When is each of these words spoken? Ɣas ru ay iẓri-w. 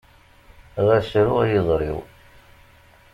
Ɣas 0.85 1.09
ru 1.25 1.33
ay 1.43 1.53
iẓri-w. 1.59 1.97